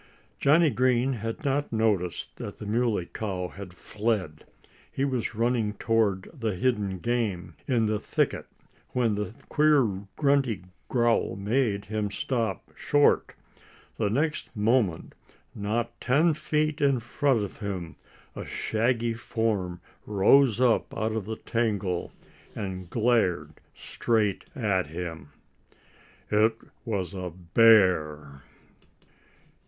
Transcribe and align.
Johnnie 0.39 0.71
Green 0.71 1.13
had 1.13 1.45
not 1.45 1.71
noticed 1.71 2.35
that 2.37 2.57
the 2.57 2.65
Muley 2.65 3.05
Cow 3.05 3.49
had 3.49 3.71
fled. 3.71 4.45
He 4.91 5.05
was 5.05 5.35
running 5.35 5.73
towards 5.73 6.27
the 6.33 6.55
hidden 6.55 6.97
game, 6.97 7.53
in 7.67 7.85
the 7.85 7.99
thicket, 7.99 8.47
when 8.93 9.13
that 9.13 9.47
queer 9.47 10.01
grunty 10.15 10.63
growl 10.89 11.35
made 11.35 11.85
him 11.85 12.09
stop 12.09 12.63
short. 12.75 13.35
The 13.97 14.09
next 14.09 14.57
moment, 14.57 15.13
not 15.53 16.01
ten 16.01 16.33
feet 16.33 16.81
in 16.81 16.99
front 16.99 17.43
of 17.43 17.57
him 17.59 17.95
a 18.35 18.43
shaggy 18.43 19.13
form 19.13 19.81
rose 20.07 20.59
up 20.59 20.97
out 20.97 21.11
of 21.11 21.25
the 21.27 21.35
tangle 21.37 22.11
and 22.55 22.89
glared 22.89 23.53
straight 23.75 24.45
at 24.55 24.87
him. 24.87 25.29
It 26.31 26.55
was 26.85 27.13
a 27.13 27.29
bear! 27.29 28.41